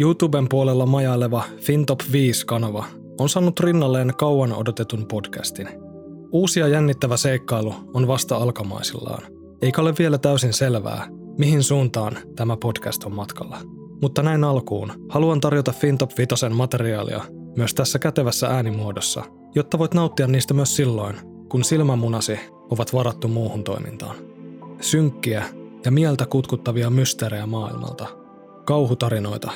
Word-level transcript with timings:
YouTuben 0.00 0.48
puolella 0.48 0.86
majaileva 0.86 1.44
FinTop 1.56 2.00
5-kanava 2.00 2.84
on 3.18 3.28
saanut 3.28 3.60
rinnalleen 3.60 4.12
kauan 4.18 4.52
odotetun 4.52 5.06
podcastin. 5.06 5.68
Uusi 6.32 6.60
ja 6.60 6.68
jännittävä 6.68 7.16
seikkailu 7.16 7.74
on 7.94 8.06
vasta 8.06 8.36
alkamaisillaan, 8.36 9.22
eikä 9.62 9.80
ole 9.80 9.94
vielä 9.98 10.18
täysin 10.18 10.52
selvää, 10.52 11.08
mihin 11.38 11.62
suuntaan 11.62 12.18
tämä 12.36 12.56
podcast 12.56 13.04
on 13.04 13.14
matkalla. 13.14 13.58
Mutta 14.02 14.22
näin 14.22 14.44
alkuun 14.44 14.92
haluan 15.08 15.40
tarjota 15.40 15.72
FinTop 15.72 16.10
5 16.18 16.48
materiaalia 16.48 17.24
myös 17.56 17.74
tässä 17.74 17.98
kätevässä 17.98 18.46
äänimuodossa, 18.46 19.22
jotta 19.54 19.78
voit 19.78 19.94
nauttia 19.94 20.26
niistä 20.26 20.54
myös 20.54 20.76
silloin, 20.76 21.16
kun 21.48 21.64
silmämunasi 21.64 22.40
ovat 22.70 22.94
varattu 22.94 23.28
muuhun 23.28 23.64
toimintaan. 23.64 24.16
Synkkiä 24.80 25.44
ja 25.84 25.90
mieltä 25.90 26.26
kutkuttavia 26.26 26.90
mysteerejä 26.90 27.46
maailmalta, 27.46 28.06
kauhutarinoita, 28.64 29.50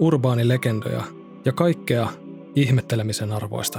urbaanilegendoja 0.00 1.02
ja 1.44 1.52
kaikkea 1.52 2.08
ihmettelemisen 2.54 3.32
arvoista. 3.32 3.78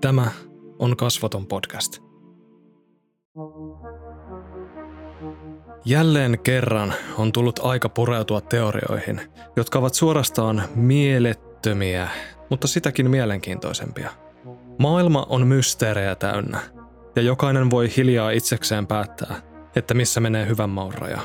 Tämä 0.00 0.30
on 0.78 0.96
Kasvoton 0.96 1.46
podcast. 1.46 2.02
Jälleen 5.84 6.38
kerran 6.38 6.94
on 7.18 7.32
tullut 7.32 7.60
aika 7.62 7.88
pureutua 7.88 8.40
teorioihin, 8.40 9.20
jotka 9.56 9.78
ovat 9.78 9.94
suorastaan 9.94 10.62
mielettömiä, 10.74 12.08
mutta 12.50 12.66
sitäkin 12.66 13.10
mielenkiintoisempia. 13.10 14.10
Maailma 14.78 15.26
on 15.28 15.46
mysteerejä 15.46 16.14
täynnä, 16.14 16.60
ja 17.16 17.22
jokainen 17.22 17.70
voi 17.70 17.88
hiljaa 17.96 18.30
itsekseen 18.30 18.86
päättää, 18.86 19.42
että 19.76 19.94
missä 19.94 20.20
menee 20.20 20.46
hyvän 20.48 20.70
maun 20.70 20.94
raja. 20.94 21.20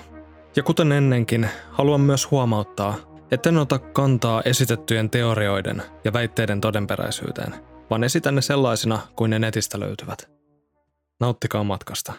Ja 0.56 0.64
kuten 0.64 0.92
ennenkin, 0.92 1.50
haluan 1.72 2.02
myös 2.02 2.32
huomauttaa, 2.32 2.96
etten 3.32 3.58
ota 3.58 3.80
kantaa 3.80 4.42
esitettyjen 4.46 5.10
teorioiden 5.10 5.84
ja 6.04 6.14
väitteiden 6.14 6.62
todenperäisyyteen, 6.62 7.54
vaan 7.90 8.04
esitän 8.04 8.36
ne 8.36 8.42
sellaisina 8.42 9.00
kuin 9.16 9.30
ne 9.30 9.40
netistä 9.40 9.80
löytyvät. 9.80 10.30
Nauttikaa 11.20 11.64
matkasta. 11.64 12.14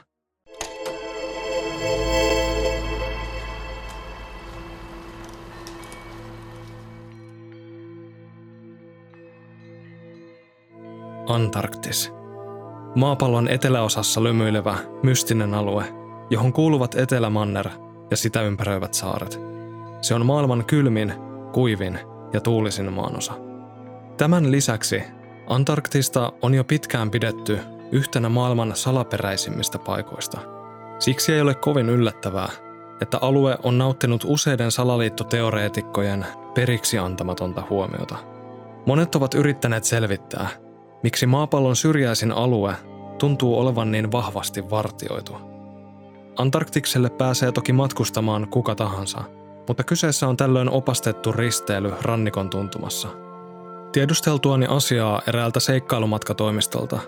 Antarktis. 11.27 12.13
Maapallon 12.95 13.49
eteläosassa 13.49 14.23
lymyilevä, 14.23 14.79
mystinen 15.03 15.55
alue, 15.55 15.85
johon 16.31 16.53
kuuluvat 16.53 16.95
Etelämanner 16.95 17.69
ja 18.11 18.17
sitä 18.17 18.43
ympäröivät 18.43 18.95
saaret. 18.95 19.50
Se 20.01 20.15
on 20.15 20.27
maailman 20.27 20.65
kylmin, 20.65 21.15
kuivin 21.53 21.99
ja 22.33 22.41
tuulisin 22.41 22.93
maanosa. 22.93 23.33
Tämän 24.17 24.53
lisäksi 24.53 25.03
Antarktista 25.47 26.33
on 26.43 26.55
jo 26.55 26.65
pitkään 26.65 27.11
pidetty 27.11 27.59
yhtenä 27.93 28.29
maailman 28.29 28.77
salaperäisimmistä 28.77 29.79
paikoista. 29.79 30.39
Siksi 30.99 31.33
ei 31.33 31.41
ole 31.41 31.55
kovin 31.55 31.89
yllättävää, 31.89 32.49
että 33.01 33.19
alue 33.21 33.59
on 33.63 33.79
nauttinut 33.79 34.25
useiden 34.27 34.71
salaliittoteoreetikkojen 34.71 36.27
periksi 36.55 36.99
antamatonta 36.99 37.63
huomiota. 37.71 38.17
Monet 38.87 39.15
ovat 39.15 39.35
yrittäneet 39.35 39.85
selvittää, 39.85 40.49
miksi 41.03 41.27
maapallon 41.27 41.77
syrjäisin 41.77 42.33
alue 42.33 42.75
tuntuu 43.19 43.59
olevan 43.59 43.93
niin 43.93 44.13
vahvasti 44.13 44.71
vartioitu. 44.71 45.37
Antarktikselle 46.39 47.11
pääsee 47.11 47.53
toki 47.53 47.73
matkustamaan 47.73 48.49
kuka 48.49 48.75
tahansa, 48.75 49.25
mutta 49.71 49.85
kyseessä 49.85 50.29
on 50.29 50.37
tällöin 50.37 50.71
opastettu 50.71 51.33
risteily 51.33 51.93
rannikon 52.03 52.51
tuntumassa. 52.51 53.09
Tiedusteltuani 53.93 54.67
asiaa 54.69 55.23
eräältä 55.27 55.61
seikkailumatkatoimistolta, 55.61 56.99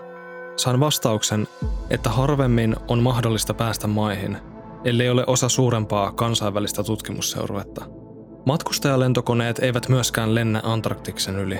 sain 0.55 0.79
vastauksen, 0.79 1.47
että 1.89 2.09
harvemmin 2.09 2.75
on 2.87 2.99
mahdollista 2.99 3.53
päästä 3.53 3.87
maihin, 3.87 4.37
ellei 4.85 5.09
ole 5.09 5.23
osa 5.27 5.49
suurempaa 5.49 6.11
kansainvälistä 6.11 6.83
tutkimusseuruetta. 6.83 7.85
Matkustajalentokoneet 8.45 9.59
eivät 9.59 9.89
myöskään 9.89 10.35
lennä 10.35 10.61
Antarktiksen 10.63 11.35
yli. 11.35 11.59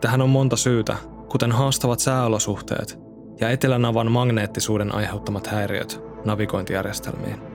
Tähän 0.00 0.22
on 0.22 0.30
monta 0.30 0.56
syytä, 0.56 0.96
kuten 1.28 1.52
haastavat 1.52 2.00
sääolosuhteet 2.00 2.98
ja 3.40 3.50
etelänavan 3.50 4.12
magneettisuuden 4.12 4.94
aiheuttamat 4.94 5.46
häiriöt 5.46 6.02
navigointijärjestelmiin. 6.24 7.53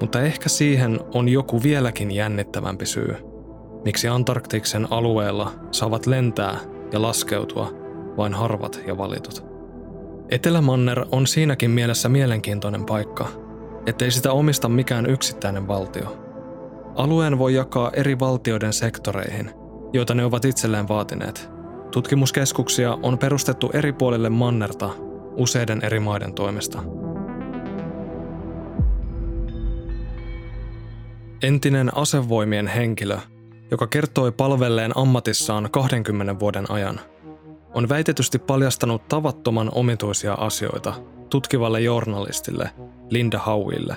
Mutta 0.00 0.20
ehkä 0.20 0.48
siihen 0.48 1.00
on 1.14 1.28
joku 1.28 1.62
vieläkin 1.62 2.10
jännittävämpi 2.10 2.86
syy, 2.86 3.16
miksi 3.84 4.08
Antarktiksen 4.08 4.86
alueella 4.90 5.52
saavat 5.70 6.06
lentää 6.06 6.58
ja 6.92 7.02
laskeutua 7.02 7.72
vain 8.16 8.34
harvat 8.34 8.80
ja 8.86 8.98
valitut. 8.98 9.44
Etelämanner 10.28 11.04
on 11.12 11.26
siinäkin 11.26 11.70
mielessä 11.70 12.08
mielenkiintoinen 12.08 12.86
paikka, 12.86 13.28
ettei 13.86 14.10
sitä 14.10 14.32
omista 14.32 14.68
mikään 14.68 15.06
yksittäinen 15.06 15.68
valtio. 15.68 16.16
Alueen 16.94 17.38
voi 17.38 17.54
jakaa 17.54 17.90
eri 17.94 18.18
valtioiden 18.18 18.72
sektoreihin, 18.72 19.50
joita 19.92 20.14
ne 20.14 20.24
ovat 20.24 20.44
itselleen 20.44 20.88
vaatineet– 20.88 21.50
Tutkimuskeskuksia 21.90 22.98
on 23.02 23.18
perustettu 23.18 23.70
eri 23.72 23.92
puolille 23.92 24.30
mannerta 24.30 24.90
useiden 25.36 25.84
eri 25.84 26.00
maiden 26.00 26.34
toimesta. 26.34 26.82
Entinen 31.42 31.96
asevoimien 31.96 32.66
henkilö, 32.66 33.18
joka 33.70 33.86
kertoi 33.86 34.32
palvelleen 34.32 34.92
ammatissaan 34.98 35.68
20 35.70 36.38
vuoden 36.38 36.70
ajan, 36.70 37.00
on 37.74 37.88
väitetysti 37.88 38.38
paljastanut 38.38 39.08
tavattoman 39.08 39.70
omituisia 39.74 40.34
asioita 40.34 40.94
tutkivalle 41.30 41.80
journalistille 41.80 42.70
Linda 43.10 43.38
Howille. 43.38 43.96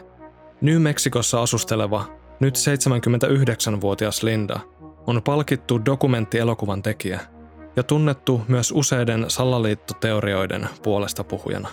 New 0.62 0.82
Mexicossa 0.82 1.42
asusteleva, 1.42 2.06
nyt 2.40 2.56
79-vuotias 2.56 4.24
Linda 4.24 4.60
on 5.08 5.22
palkittu 5.24 5.86
dokumenttielokuvan 5.86 6.82
tekijä– 6.82 7.20
ja 7.76 7.84
tunnettu 7.84 8.42
myös 8.48 8.72
useiden 8.72 9.26
salaliittoteorioiden 9.28 10.70
puolesta 10.84 11.24
puhujana. 11.24 11.70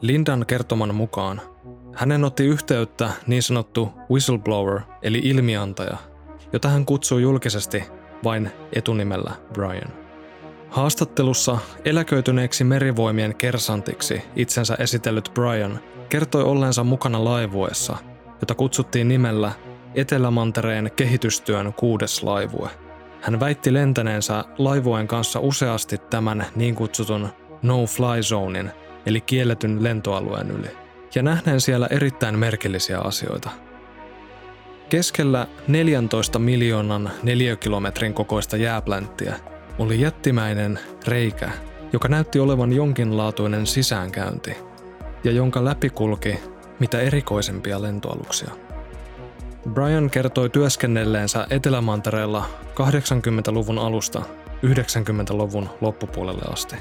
Lindan 0.00 0.44
kertoman 0.46 0.94
mukaan 0.94 1.40
hänen 1.94 2.24
otti 2.24 2.44
yhteyttä 2.44 3.10
niin 3.26 3.42
sanottu 3.42 3.92
whistleblower 4.10 4.80
eli 5.02 5.20
ilmiantaja, 5.24 5.96
jota 6.52 6.68
hän 6.68 6.86
kutsuu 6.86 7.18
julkisesti 7.18 7.84
vain 8.24 8.50
etunimellä 8.72 9.32
Brian. 9.52 9.92
Haastattelussa 10.70 11.58
eläköityneeksi 11.84 12.64
merivoimien 12.64 13.34
kersantiksi 13.34 14.22
itsensä 14.36 14.74
esitellyt 14.78 15.30
Brian 15.34 15.80
kertoi 16.08 16.42
olleensa 16.42 16.84
mukana 16.84 17.24
laivuessa, 17.24 17.96
jota 18.40 18.54
kutsuttiin 18.54 19.08
nimellä 19.08 19.52
Etelämantereen 19.94 20.90
kehitystyön 20.96 21.74
kuudes 21.74 22.22
laivue– 22.22 22.70
hän 23.24 23.40
väitti 23.40 23.72
lentäneensä 23.72 24.44
laivueen 24.58 25.08
kanssa 25.08 25.40
useasti 25.40 25.98
tämän 25.98 26.46
niin 26.56 26.74
kutsutun 26.74 27.28
no-fly 27.62 28.22
zonein, 28.22 28.70
eli 29.06 29.20
kielletyn 29.20 29.82
lentoalueen 29.82 30.50
yli, 30.50 30.68
ja 31.14 31.22
nähneen 31.22 31.60
siellä 31.60 31.86
erittäin 31.90 32.38
merkillisiä 32.38 32.98
asioita. 32.98 33.50
Keskellä 34.88 35.46
14 35.68 36.38
miljoonan 36.38 37.10
neliökilometrin 37.22 38.14
kokoista 38.14 38.56
jääplänttiä 38.56 39.36
oli 39.78 40.00
jättimäinen 40.00 40.78
reikä, 41.06 41.50
joka 41.92 42.08
näytti 42.08 42.40
olevan 42.40 42.72
jonkinlaatuinen 42.72 43.66
sisäänkäynti, 43.66 44.56
ja 45.24 45.32
jonka 45.32 45.64
läpi 45.64 45.90
kulki 45.90 46.38
mitä 46.78 47.00
erikoisempia 47.00 47.82
lentoaluksia. 47.82 48.50
Brian 49.70 50.10
kertoi 50.10 50.50
työskennelleensä 50.50 51.46
Etelämantereella 51.50 52.44
80-luvun 52.64 53.78
alusta 53.78 54.22
90-luvun 54.66 55.68
loppupuolelle 55.80 56.42
asti. 56.52 56.76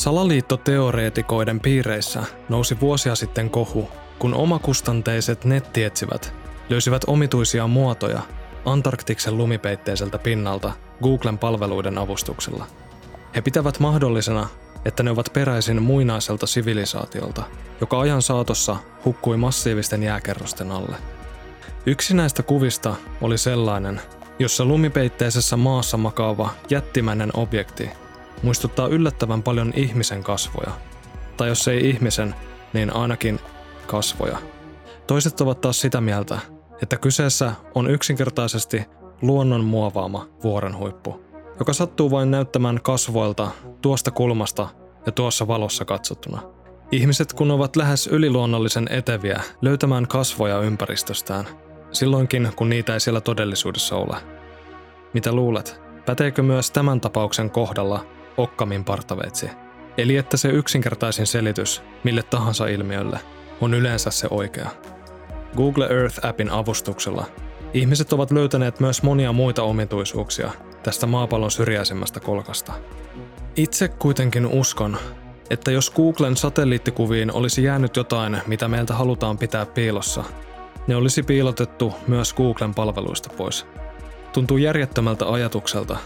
Salaliittoteoreetikoiden 0.00 1.60
piireissä 1.60 2.22
nousi 2.48 2.80
vuosia 2.80 3.14
sitten 3.14 3.50
kohu, 3.50 3.88
kun 4.18 4.34
omakustanteiset 4.34 5.44
nettietsivät 5.44 6.34
löysivät 6.68 7.02
omituisia 7.06 7.66
muotoja 7.66 8.20
Antarktiksen 8.64 9.38
lumipeitteiseltä 9.38 10.18
pinnalta 10.18 10.72
Googlen 11.02 11.38
palveluiden 11.38 11.98
avustuksella. 11.98 12.66
He 13.34 13.40
pitävät 13.40 13.80
mahdollisena, 13.80 14.48
että 14.84 15.02
ne 15.02 15.10
ovat 15.10 15.30
peräisin 15.32 15.82
muinaiselta 15.82 16.46
sivilisaatiolta, 16.46 17.42
joka 17.80 18.00
ajan 18.00 18.22
saatossa 18.22 18.76
hukkui 19.04 19.36
massiivisten 19.36 20.02
jääkerrosten 20.02 20.72
alle. 20.72 20.96
Yksi 21.86 22.14
näistä 22.14 22.42
kuvista 22.42 22.94
oli 23.20 23.38
sellainen, 23.38 24.00
jossa 24.38 24.64
lumipeitteisessä 24.64 25.56
maassa 25.56 25.96
makaava 25.96 26.50
jättimäinen 26.70 27.30
objekti 27.34 27.90
muistuttaa 28.42 28.88
yllättävän 28.88 29.42
paljon 29.42 29.72
ihmisen 29.76 30.22
kasvoja. 30.22 30.70
Tai 31.36 31.48
jos 31.48 31.68
ei 31.68 31.88
ihmisen, 31.90 32.34
niin 32.72 32.96
ainakin 32.96 33.40
kasvoja. 33.86 34.38
Toiset 35.06 35.40
ovat 35.40 35.60
taas 35.60 35.80
sitä 35.80 36.00
mieltä, 36.00 36.38
että 36.82 36.96
kyseessä 36.96 37.52
on 37.74 37.90
yksinkertaisesti 37.90 38.84
luonnon 39.22 39.64
muovaama 39.64 40.28
vuoren 40.42 40.76
huippu, 40.76 41.24
joka 41.58 41.72
sattuu 41.72 42.10
vain 42.10 42.30
näyttämään 42.30 42.80
kasvoilta 42.82 43.50
tuosta 43.82 44.10
kulmasta 44.10 44.68
ja 45.06 45.12
tuossa 45.12 45.48
valossa 45.48 45.84
katsottuna. 45.84 46.42
Ihmiset 46.92 47.32
kun 47.32 47.50
ovat 47.50 47.76
lähes 47.76 48.06
yliluonnollisen 48.06 48.86
eteviä 48.90 49.42
löytämään 49.62 50.06
kasvoja 50.08 50.60
ympäristöstään, 50.60 51.44
silloinkin 51.92 52.52
kun 52.56 52.68
niitä 52.68 52.94
ei 52.94 53.00
siellä 53.00 53.20
todellisuudessa 53.20 53.96
ole. 53.96 54.16
Mitä 55.14 55.32
luulet, 55.32 55.80
päteekö 56.06 56.42
myös 56.42 56.70
tämän 56.70 57.00
tapauksen 57.00 57.50
kohdalla 57.50 58.06
Okkamin 58.40 58.84
partaveitsi? 58.84 59.50
Eli 59.98 60.16
että 60.16 60.36
se 60.36 60.48
yksinkertaisin 60.48 61.26
selitys 61.26 61.82
mille 62.04 62.22
tahansa 62.22 62.66
ilmiölle 62.66 63.20
on 63.60 63.74
yleensä 63.74 64.10
se 64.10 64.26
oikea. 64.30 64.70
Google 65.56 65.86
Earth-appin 65.86 66.50
avustuksella 66.50 67.24
ihmiset 67.74 68.12
ovat 68.12 68.30
löytäneet 68.30 68.80
myös 68.80 69.02
monia 69.02 69.32
muita 69.32 69.62
omituisuuksia 69.62 70.50
tästä 70.82 71.06
maapallon 71.06 71.50
syrjäisemmästä 71.50 72.20
kolkasta. 72.20 72.72
Itse 73.56 73.88
kuitenkin 73.88 74.46
uskon, 74.46 74.96
että 75.50 75.70
jos 75.70 75.90
Googlen 75.90 76.36
satelliittikuviin 76.36 77.32
olisi 77.32 77.64
jäänyt 77.64 77.96
jotain, 77.96 78.38
mitä 78.46 78.68
meiltä 78.68 78.94
halutaan 78.94 79.38
pitää 79.38 79.66
piilossa, 79.66 80.24
ne 80.86 80.96
olisi 80.96 81.22
piilotettu 81.22 81.94
myös 82.08 82.34
Googlen 82.34 82.74
palveluista 82.74 83.30
pois. 83.36 83.66
Tuntuu 84.32 84.56
järjettömältä 84.56 85.32
ajatukselta, 85.32 85.98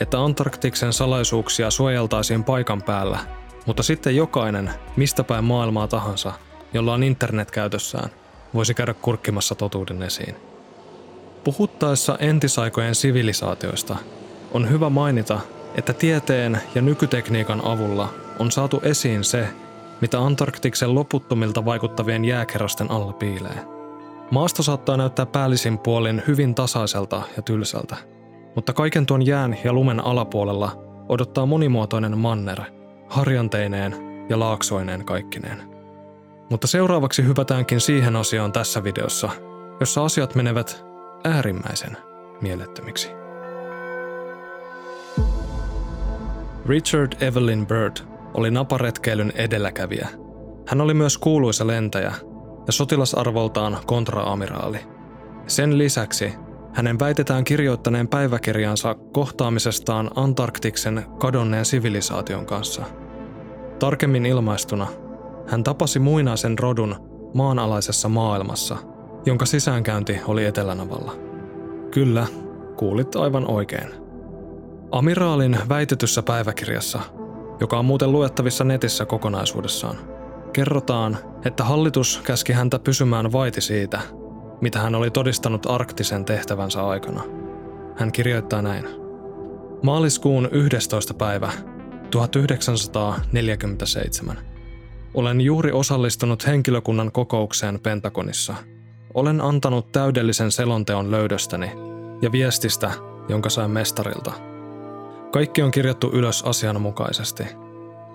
että 0.00 0.24
Antarktiksen 0.24 0.92
salaisuuksia 0.92 1.70
suojeltaisiin 1.70 2.44
paikan 2.44 2.82
päällä, 2.82 3.18
mutta 3.66 3.82
sitten 3.82 4.16
jokainen, 4.16 4.70
mistä 4.96 5.24
päin 5.24 5.44
maailmaa 5.44 5.88
tahansa, 5.88 6.32
jolla 6.74 6.94
on 6.94 7.02
internet 7.02 7.50
käytössään, 7.50 8.10
voisi 8.54 8.74
käydä 8.74 8.94
kurkkimassa 8.94 9.54
totuuden 9.54 10.02
esiin. 10.02 10.34
Puhuttaessa 11.44 12.16
entisaikojen 12.20 12.94
sivilisaatioista 12.94 13.96
on 14.52 14.70
hyvä 14.70 14.90
mainita, 14.90 15.40
että 15.74 15.92
tieteen 15.92 16.60
ja 16.74 16.82
nykytekniikan 16.82 17.60
avulla 17.64 18.08
on 18.38 18.50
saatu 18.50 18.80
esiin 18.82 19.24
se, 19.24 19.48
mitä 20.00 20.20
Antarktiksen 20.20 20.94
loputtomilta 20.94 21.64
vaikuttavien 21.64 22.24
jääkerrosten 22.24 22.90
alla 22.90 23.12
piilee. 23.12 23.66
Maasto 24.30 24.62
saattaa 24.62 24.96
näyttää 24.96 25.26
päällisin 25.26 25.78
puolin 25.78 26.22
hyvin 26.26 26.54
tasaiselta 26.54 27.22
ja 27.36 27.42
tylsältä, 27.42 27.96
mutta 28.54 28.72
kaiken 28.72 29.06
tuon 29.06 29.26
jään 29.26 29.56
ja 29.64 29.72
lumen 29.72 30.04
alapuolella 30.04 30.82
odottaa 31.08 31.46
monimuotoinen 31.46 32.18
manner, 32.18 32.60
harjanteineen 33.08 33.94
ja 34.28 34.38
laaksoineen 34.38 35.04
kaikkineen. 35.04 35.70
Mutta 36.50 36.66
seuraavaksi 36.66 37.24
hypätäänkin 37.24 37.80
siihen 37.80 38.16
osioon 38.16 38.52
tässä 38.52 38.84
videossa, 38.84 39.30
jossa 39.80 40.04
asiat 40.04 40.34
menevät 40.34 40.84
äärimmäisen 41.24 41.96
mielettömiksi. 42.40 43.10
Richard 46.66 47.12
Evelyn 47.22 47.66
Bird 47.66 47.96
oli 48.34 48.50
naparetkeilyn 48.50 49.32
edelläkävijä. 49.34 50.08
Hän 50.66 50.80
oli 50.80 50.94
myös 50.94 51.18
kuuluisa 51.18 51.66
lentäjä 51.66 52.12
ja 52.66 52.72
sotilasarvoltaan 52.72 53.78
kontraamiraali. 53.86 54.78
Sen 55.46 55.78
lisäksi 55.78 56.32
hänen 56.72 56.98
väitetään 56.98 57.44
kirjoittaneen 57.44 58.08
päiväkirjansa 58.08 58.94
kohtaamisestaan 58.94 60.10
Antarktiksen 60.16 61.04
kadonneen 61.18 61.64
sivilisaation 61.64 62.46
kanssa. 62.46 62.82
Tarkemmin 63.78 64.26
ilmaistuna, 64.26 64.86
hän 65.46 65.64
tapasi 65.64 65.98
muinaisen 65.98 66.58
rodun 66.58 66.96
maanalaisessa 67.34 68.08
maailmassa, 68.08 68.76
jonka 69.26 69.46
sisäänkäynti 69.46 70.20
oli 70.26 70.44
Etelänavalla. 70.44 71.12
Kyllä, 71.90 72.26
kuulit 72.76 73.16
aivan 73.16 73.50
oikein. 73.50 73.90
Amiraalin 74.92 75.58
väitetyssä 75.68 76.22
päiväkirjassa, 76.22 77.00
joka 77.60 77.78
on 77.78 77.84
muuten 77.84 78.12
luettavissa 78.12 78.64
netissä 78.64 79.06
kokonaisuudessaan, 79.06 79.96
kerrotaan, 80.52 81.18
että 81.44 81.64
hallitus 81.64 82.20
käski 82.24 82.52
häntä 82.52 82.78
pysymään 82.78 83.32
vaiti 83.32 83.60
siitä, 83.60 84.00
mitä 84.60 84.78
hän 84.78 84.94
oli 84.94 85.10
todistanut 85.10 85.66
arktisen 85.66 86.24
tehtävänsä 86.24 86.86
aikana. 86.86 87.22
Hän 87.96 88.12
kirjoittaa 88.12 88.62
näin. 88.62 88.88
Maaliskuun 89.82 90.48
11. 90.52 91.14
päivä 91.14 91.52
1947. 92.10 94.38
Olen 95.14 95.40
juuri 95.40 95.72
osallistunut 95.72 96.46
henkilökunnan 96.46 97.12
kokoukseen 97.12 97.80
Pentagonissa. 97.80 98.54
Olen 99.14 99.40
antanut 99.40 99.92
täydellisen 99.92 100.52
selonteon 100.52 101.10
löydöstäni 101.10 101.72
ja 102.22 102.32
viestistä, 102.32 102.90
jonka 103.28 103.50
sain 103.50 103.70
mestarilta. 103.70 104.32
Kaikki 105.32 105.62
on 105.62 105.70
kirjattu 105.70 106.10
ylös 106.12 106.42
asianmukaisesti. 106.42 107.44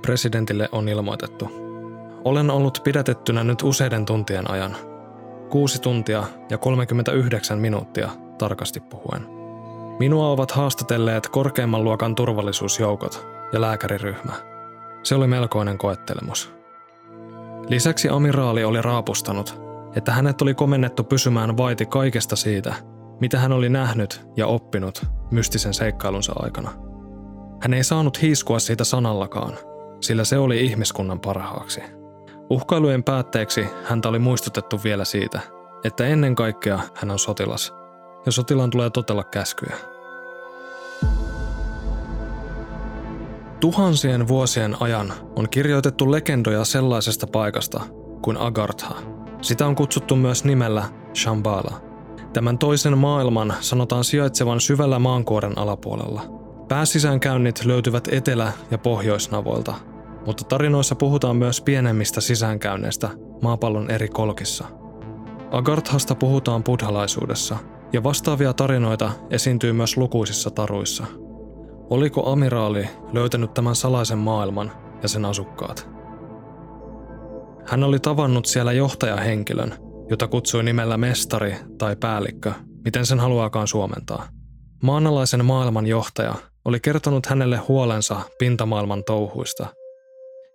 Presidentille 0.01 0.69
on 0.71 0.89
ilmoitettu. 0.89 1.65
Olen 2.25 2.51
ollut 2.51 2.81
pidätettynä 2.83 3.43
nyt 3.43 3.63
useiden 3.63 4.05
tuntien 4.05 4.51
ajan. 4.51 4.75
Kuusi 5.55 5.81
tuntia 5.81 6.23
ja 6.49 6.57
39 6.57 7.59
minuuttia 7.59 8.09
tarkasti 8.37 8.79
puhuen. 8.79 9.27
Minua 9.99 10.29
ovat 10.29 10.51
haastatelleet 10.51 11.27
korkeimman 11.27 11.83
luokan 11.83 12.15
turvallisuusjoukot 12.15 13.27
ja 13.53 13.61
lääkäriryhmä. 13.61 14.33
Se 15.03 15.15
oli 15.15 15.27
melkoinen 15.27 15.77
koettelemus. 15.77 16.53
Lisäksi 17.67 18.09
amiraali 18.09 18.63
oli 18.63 18.81
raapustanut, 18.81 19.61
että 19.95 20.11
hänet 20.11 20.41
oli 20.41 20.53
komennettu 20.53 21.03
pysymään 21.03 21.57
vaiti 21.57 21.85
kaikesta 21.85 22.35
siitä, 22.35 22.75
mitä 23.21 23.39
hän 23.39 23.51
oli 23.51 23.69
nähnyt 23.69 24.27
ja 24.37 24.47
oppinut 24.47 25.05
mystisen 25.31 25.73
seikkailunsa 25.73 26.33
aikana. 26.35 26.71
Hän 27.61 27.73
ei 27.73 27.83
saanut 27.83 28.21
hiiskua 28.21 28.59
siitä 28.59 28.83
sanallakaan, 28.83 29.53
sillä 30.01 30.23
se 30.23 30.37
oli 30.37 30.65
ihmiskunnan 30.65 31.19
parhaaksi. 31.19 31.81
Uhkailujen 32.49 33.03
päätteeksi 33.03 33.67
häntä 33.83 34.09
oli 34.09 34.19
muistutettu 34.19 34.79
vielä 34.83 35.05
siitä, 35.05 35.39
että 35.83 36.07
ennen 36.07 36.35
kaikkea 36.35 36.79
hän 36.95 37.11
on 37.11 37.19
sotilas, 37.19 37.73
ja 38.25 38.31
sotilaan 38.31 38.69
tulee 38.69 38.89
totella 38.89 39.23
käskyjä. 39.23 39.75
Tuhansien 43.59 44.27
vuosien 44.27 44.77
ajan 44.79 45.13
on 45.35 45.49
kirjoitettu 45.49 46.11
legendoja 46.11 46.65
sellaisesta 46.65 47.27
paikasta 47.27 47.81
kuin 48.21 48.37
Agartha. 48.37 48.95
Sitä 49.41 49.67
on 49.67 49.75
kutsuttu 49.75 50.15
myös 50.15 50.43
nimellä 50.43 50.83
Shambhala. 51.15 51.81
Tämän 52.33 52.57
toisen 52.57 52.97
maailman 52.97 53.53
sanotaan 53.59 54.03
sijaitsevan 54.03 54.59
syvällä 54.59 54.99
maankuoren 54.99 55.57
alapuolella. 55.57 56.21
Pääsisäänkäynnit 56.67 57.65
löytyvät 57.65 58.07
etelä- 58.11 58.53
ja 58.71 58.77
pohjoisnavoilta, 58.77 59.73
mutta 60.25 60.43
tarinoissa 60.43 60.95
puhutaan 60.95 61.35
myös 61.35 61.61
pienemmistä 61.61 62.21
sisäänkäynneistä 62.21 63.09
maapallon 63.41 63.91
eri 63.91 64.07
kolkissa. 64.07 64.65
Agarthasta 65.51 66.15
puhutaan 66.15 66.63
buddhalaisuudessa, 66.63 67.57
ja 67.93 68.03
vastaavia 68.03 68.53
tarinoita 68.53 69.11
esiintyy 69.29 69.73
myös 69.73 69.97
lukuisissa 69.97 70.49
taruissa– 70.49 71.05
Oliko 71.89 72.31
amiraali 72.31 72.89
löytänyt 73.13 73.53
tämän 73.53 73.75
salaisen 73.75 74.17
maailman 74.17 74.71
ja 75.03 75.09
sen 75.09 75.25
asukkaat? 75.25 75.89
Hän 77.65 77.83
oli 77.83 77.99
tavannut 77.99 78.45
siellä 78.45 78.71
johtajahenkilön, 78.71 79.73
jota 80.09 80.27
kutsui 80.27 80.63
nimellä 80.63 80.97
mestari 80.97 81.55
tai 81.77 81.95
päällikkö, 81.95 82.51
miten 82.85 83.05
sen 83.05 83.19
haluaakaan 83.19 83.67
suomentaa. 83.67 84.27
Maanalaisen 84.83 85.45
maailman 85.45 85.87
johtaja 85.87 86.35
oli 86.65 86.79
kertonut 86.79 87.25
hänelle 87.25 87.57
huolensa 87.57 88.21
pintamaailman 88.39 89.03
touhuista. 89.03 89.67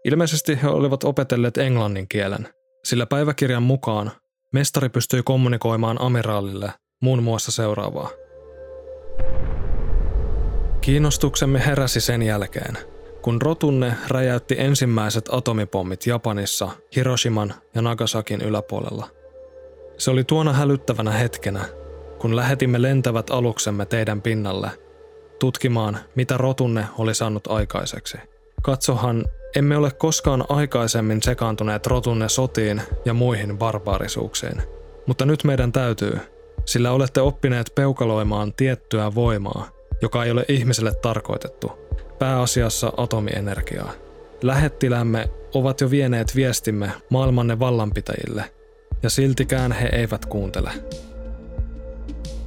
Ilmeisesti 0.05 0.59
he 0.63 0.69
olivat 0.69 1.05
opetelleet 1.05 1.59
englannin 1.59 2.09
kielen, 2.09 2.49
sillä 2.85 3.07
päiväkirjan 3.07 3.63
mukaan 3.63 4.11
mestari 4.53 4.89
pystyi 4.89 5.23
kommunikoimaan 5.23 6.01
amiraalille 6.01 6.73
muun 7.03 7.23
muassa 7.23 7.53
seuraavaa. 7.53 8.11
Kiinnostuksemme 10.81 11.67
heräsi 11.67 12.01
sen 12.01 12.23
jälkeen, 12.23 12.79
kun 13.23 13.43
Rotunne 13.43 13.93
räjäytti 14.09 14.55
ensimmäiset 14.59 15.25
atomipommit 15.33 16.07
Japanissa, 16.07 16.71
Hiroshiman 16.97 17.55
ja 17.75 17.83
Nagasakin 17.83 18.41
yläpuolella. 18.41 19.09
Se 19.99 20.11
oli 20.11 20.25
tuona 20.25 20.53
hälyttävänä 20.53 21.11
hetkenä, 21.11 21.65
kun 22.19 22.37
lähetimme 22.37 22.83
lentävät 22.83 23.31
aluksemme 23.31 23.87
teidän 23.87 24.23
pinnalle, 24.23 24.71
tutkimaan, 25.41 25.99
mitä 26.15 26.37
Rotunne 26.37 26.87
oli 26.99 27.15
saanut 27.15 27.47
aikaiseksi. 27.47 28.19
Katsohan, 28.63 29.25
emme 29.57 29.77
ole 29.77 29.91
koskaan 29.91 30.45
aikaisemmin 30.49 31.23
sekaantuneet 31.23 31.87
Rotunne 31.87 32.29
sotiin 32.29 32.83
ja 33.05 33.15
muihin 33.15 33.59
barbaarisuuksiin. 33.59 34.63
Mutta 35.07 35.27
nyt 35.27 35.45
meidän 35.45 35.73
täytyy, 35.73 36.19
sillä 36.65 36.93
olette 36.93 37.21
oppineet 37.21 37.73
peukaloimaan 37.75 38.53
tiettyä 38.53 39.15
voimaa– 39.15 39.69
joka 40.03 40.25
ei 40.25 40.31
ole 40.31 40.45
ihmiselle 40.49 40.95
tarkoitettu, 40.95 41.73
pääasiassa 42.19 42.93
atomienergiaa. 42.97 43.93
Lähettilämme 44.43 45.31
ovat 45.55 45.81
jo 45.81 45.91
vieneet 45.91 46.37
viestimme 46.37 46.93
maailmanne 47.11 47.59
vallanpitäjille, 47.59 48.45
ja 49.03 49.11
siltikään 49.11 49.73
he 49.73 49.89
eivät 49.93 50.27
kuuntele. 50.27 50.71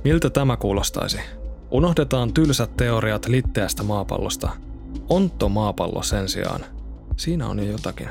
Miltä 0.03 0.29
tämä 0.29 0.57
kuulostaisi? 0.57 1.19
Unohdetaan 1.71 2.33
tylsät 2.33 2.77
teoriat 2.77 3.27
litteästä 3.27 3.83
maapallosta. 3.83 4.49
Ontto 5.09 5.49
maapallo 5.49 6.03
sen 6.03 6.29
sijaan. 6.29 6.65
Siinä 7.23 7.47
on 7.47 7.59
jo 7.59 7.71
jotakin. 7.71 8.09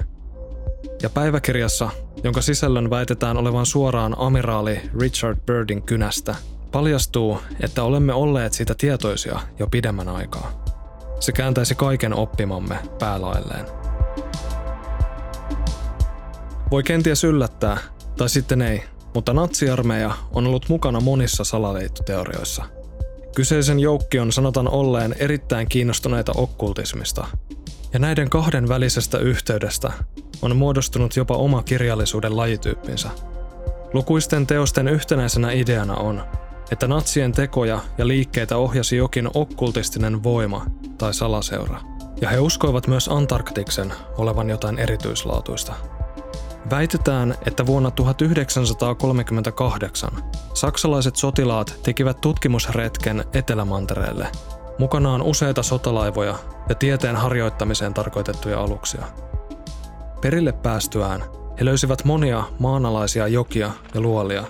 Ja 1.02 1.10
päiväkirjassa, 1.10 1.90
jonka 2.24 2.40
sisällön 2.40 2.90
väitetään 2.90 3.36
olevan 3.36 3.66
suoraan 3.66 4.14
amiraali 4.18 4.80
Richard 5.00 5.38
Birdin 5.46 5.82
kynästä, 5.82 6.34
paljastuu, 6.70 7.38
että 7.60 7.82
olemme 7.82 8.12
olleet 8.12 8.52
siitä 8.52 8.74
tietoisia 8.78 9.40
jo 9.58 9.66
pidemmän 9.66 10.08
aikaa. 10.08 10.64
Se 11.20 11.32
kääntäisi 11.32 11.74
kaiken 11.74 12.14
oppimamme 12.14 12.78
päälailleen. 12.98 13.66
Voi 16.70 16.82
kenties 16.82 17.24
yllättää, 17.24 17.78
tai 18.16 18.28
sitten 18.28 18.62
ei, 18.62 18.82
mutta 19.14 19.32
natsiarmeija 19.32 20.10
on 20.30 20.46
ollut 20.46 20.68
mukana 20.68 21.00
monissa 21.00 21.44
salaliittoteorioissa. 21.44 22.64
Kyseisen 23.36 23.80
joukkion 23.80 24.32
sanotaan 24.32 24.68
olleen 24.68 25.14
erittäin 25.18 25.68
kiinnostuneita 25.68 26.32
okkultismista, 26.36 27.26
ja 27.92 27.98
näiden 27.98 28.30
kahden 28.30 28.68
välisestä 28.68 29.18
yhteydestä 29.18 29.92
on 30.42 30.56
muodostunut 30.56 31.16
jopa 31.16 31.34
oma 31.34 31.62
kirjallisuuden 31.62 32.36
lajityyppinsä. 32.36 33.10
Lukuisten 33.92 34.46
teosten 34.46 34.88
yhtenäisenä 34.88 35.50
ideana 35.50 35.94
on, 35.94 36.22
että 36.70 36.88
natsien 36.88 37.32
tekoja 37.32 37.80
ja 37.98 38.08
liikkeitä 38.08 38.56
ohjasi 38.56 38.96
jokin 38.96 39.30
okkultistinen 39.34 40.22
voima 40.22 40.66
tai 40.98 41.14
salaseura, 41.14 41.80
ja 42.20 42.28
he 42.28 42.38
uskoivat 42.38 42.86
myös 42.86 43.08
Antarktiksen 43.08 43.92
olevan 44.18 44.50
jotain 44.50 44.78
erityislaatuista. 44.78 45.72
Väitetään, 46.70 47.34
että 47.46 47.66
vuonna 47.66 47.90
1938 47.90 50.10
saksalaiset 50.54 51.16
sotilaat 51.16 51.80
tekivät 51.82 52.20
tutkimusretken 52.20 53.24
Etelämantereelle, 53.32 54.26
mukanaan 54.78 55.22
useita 55.22 55.62
sotalaivoja 55.62 56.38
ja 56.72 56.76
tieteen 56.76 57.16
harjoittamiseen 57.16 57.94
tarkoitettuja 57.94 58.60
aluksia. 58.60 59.04
Perille 60.20 60.52
päästyään 60.52 61.24
he 61.60 61.64
löysivät 61.64 62.04
monia 62.04 62.44
maanalaisia 62.58 63.28
jokia 63.28 63.70
ja 63.94 64.00
luolia, 64.00 64.44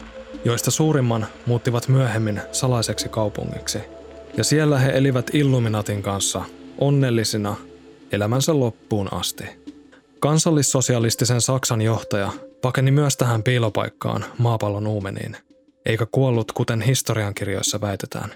joista 0.45 0.71
suurimman 0.71 1.26
muuttivat 1.47 1.88
myöhemmin 1.88 2.41
salaiseksi 2.52 3.09
kaupungiksi. 3.09 3.79
Ja 4.37 4.45
siellä 4.45 4.79
he 4.79 4.91
elivät 4.91 5.31
Illuminatin 5.33 6.02
kanssa 6.02 6.45
onnellisina 6.79 7.57
elämänsä 8.12 8.61
loppuun 8.61 9.09
asti. 9.12 9.45
Kansallissosialistisen 10.21 11.41
Saksan 11.41 11.83
johtaja 11.83 12.33
pakeni 12.61 12.91
myös 12.91 13.17
tähän 13.17 13.43
piilopaikkaan 13.43 14.25
maapallon 14.38 14.87
uumeniin, 14.87 15.37
eikä 15.87 16.07
kuollut 16.12 16.52
kuten 16.52 16.81
historiankirjoissa 16.81 17.81
väitetään. 17.81 18.31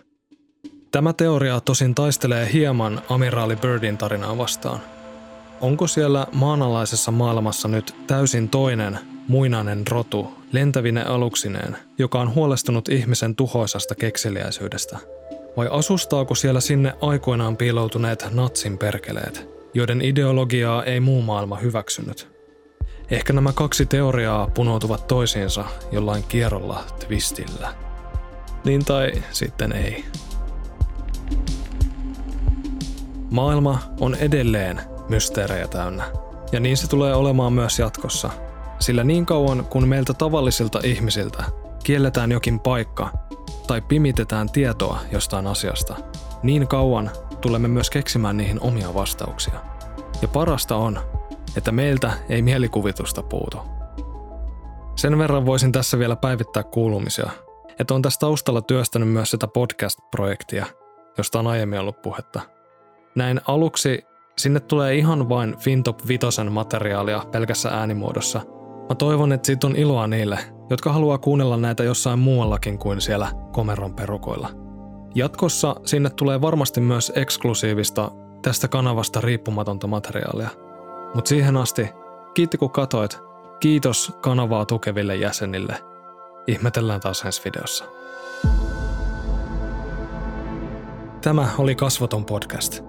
Tämä 0.97 1.13
teoria 1.13 1.61
tosin 1.61 1.95
taistelee 1.95 2.53
hieman 2.53 3.03
amiraali 3.09 3.57
Birdin 3.57 3.99
tarinaa 3.99 4.39
vastaan. 4.39 4.81
Onko 5.61 5.87
siellä 5.87 6.27
maanalaisessa 6.33 7.11
maailmassa 7.11 7.69
nyt 7.69 7.95
täysin 8.07 8.49
toinen, 8.49 8.99
muinainen 9.29 9.87
rotu, 9.87 10.35
lentävine 10.53 11.03
aluksineen, 11.03 11.77
joka 11.99 12.21
on 12.21 12.35
huolestunut 12.35 12.89
ihmisen 12.89 13.37
tuhoisasta 13.37 13.95
kekseliäisyydestä? 13.95 14.99
Vai 15.57 15.69
asustaako 15.71 16.35
siellä 16.35 16.61
sinne 16.61 16.95
aikoinaan 17.01 17.57
piiloutuneet 17.57 18.27
natsin 18.31 18.79
perkeleet– 18.79 19.49
joiden 19.75 20.01
ideologiaa 20.01 20.85
ei 20.85 21.01
muu 21.01 21.23
maailma 21.23 21.57
hyväksynyt. 21.57 22.29
Ehkä 23.11 23.33
nämä 23.33 23.53
kaksi 23.53 23.87
teoriaa 23.87 24.51
punoutuvat 24.55 25.07
toisiinsa 25.07 25.65
jollain 25.93 26.25
kierrolla 26.29 26.85
twistillä. 27.07 27.75
Niin 28.65 28.85
tai 28.85 29.13
sitten 29.31 29.73
ei. 29.73 30.05
Maailma 33.31 33.79
on 34.01 34.15
edelleen 34.15 34.81
mysteerejä 35.09 35.69
täynnä. 35.69 36.05
Ja 36.53 36.61
niin 36.61 36.77
se 36.77 36.89
tulee 36.89 37.15
olemaan 37.15 37.53
myös 37.53 37.79
jatkossa. 37.79 38.31
Sillä 38.79 39.05
niin 39.05 39.27
kauan 39.27 39.65
kun 39.65 39.89
meiltä 39.89 40.15
tavallisilta 40.15 40.81
ihmisiltä 40.85 41.45
kielletään 41.85 42.33
jokin 42.33 42.61
paikka 42.61 43.11
tai 43.67 43.81
pimitetään 43.81 44.51
tietoa 44.51 44.99
jostain 45.13 45.47
asiasta, 45.47 45.97
niin 46.43 46.69
kauan 46.69 47.11
tulemme 47.41 47.69
myös 47.69 47.91
keksimään 47.91 48.37
niihin 48.37 48.61
omia 48.61 48.95
vastauksia. 48.95 49.61
Ja 50.23 50.29
parasta 50.29 50.77
on, 50.77 50.99
että 51.57 51.73
meiltä 51.73 52.13
ei 52.29 52.43
mielikuvitusta 52.43 53.23
puutu. 53.23 53.59
Sen 54.97 55.19
verran 55.19 55.47
voisin 55.47 55.73
tässä 55.73 55.99
vielä 55.99 56.17
päivittää 56.17 56.63
kuulumisia, 56.63 57.31
että 57.79 57.95
on 57.95 58.03
tässä 58.03 58.21
taustalla 58.21 58.63
työstänyt 58.63 59.09
myös 59.09 59.31
sitä 59.31 59.49
podcast-projektia, 59.49 60.67
josta 61.19 61.39
on 61.39 61.47
aiemmin 61.47 61.81
ollut 61.81 62.03
puhetta. 62.03 62.41
Näin 63.15 63.41
aluksi 63.49 64.05
sinne 64.39 64.61
tulee 64.61 64.95
ihan 64.95 65.29
vain 65.29 65.57
Fintop 65.59 65.99
Vitosen 66.09 66.53
materiaalia 66.53 67.23
pelkässä 67.33 67.69
äänimuodossa. 67.69 68.41
Mä 68.89 68.95
toivon, 68.95 69.33
että 69.33 69.47
siitä 69.47 69.67
on 69.67 69.77
iloa 69.77 70.07
niille, 70.07 70.39
jotka 70.71 70.93
haluaa 70.93 71.19
kuunnella 71.19 71.57
näitä 71.57 71.85
jossain 71.85 72.19
muuallakin 72.19 72.79
kuin 72.79 73.01
siellä 73.01 73.29
komeron 73.53 73.95
perukoilla– 73.95 74.49
Jatkossa 75.17 75.77
sinne 75.85 76.11
tulee 76.11 76.41
varmasti 76.41 76.81
myös 76.81 77.13
eksklusiivista 77.15 78.11
tästä 78.43 78.69
kanavasta 78.69 79.21
riippumatonta 79.21 79.87
materiaalia. 79.87 80.49
Mutta 81.15 81.29
siihen 81.29 81.57
asti, 81.57 81.89
kiitti 82.35 82.59
kun 82.59 82.71
katoit. 82.71 83.19
Kiitos 83.61 84.13
kanavaa 84.21 84.67
tukeville 84.67 85.17
jäsenille. 85.17 85.77
Ihmetellään 86.47 87.01
taas 87.01 87.23
ensi 87.23 87.43
videossa. 87.45 87.85
Tämä 91.27 91.49
oli 91.59 91.75
Kasvoton 91.75 92.25
podcast. 92.25 92.81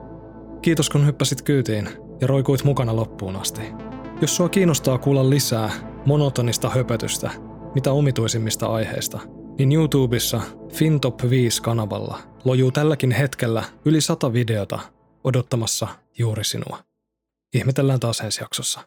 Kiitos 0.61 0.89
kun 0.89 1.05
hyppäsit 1.05 1.41
kyytiin 1.41 1.89
ja 2.21 2.27
roikuit 2.27 2.63
mukana 2.63 2.95
loppuun 2.95 3.35
asti. 3.35 3.61
Jos 4.21 4.35
sua 4.35 4.49
kiinnostaa 4.49 4.97
kuulla 4.97 5.29
lisää 5.29 5.71
monotonista 6.05 6.69
höpötystä, 6.69 7.31
mitä 7.75 7.91
omituisimmista 7.91 8.67
aiheista– 8.67 9.19
niin 9.57 9.71
YouTubessa 9.71 10.41
FinTop 10.73 11.21
5-kanavalla 11.21 12.17
lojuu 12.45 12.71
tälläkin 12.71 13.11
hetkellä 13.11 13.63
yli 13.85 14.01
sata 14.01 14.33
videota 14.33 14.79
odottamassa 15.23 15.87
juuri 16.17 16.43
sinua. 16.43 16.79
Ihmetellään 17.53 17.99
taas 17.99 18.19
ensi 18.19 18.43
jaksossa. 18.43 18.79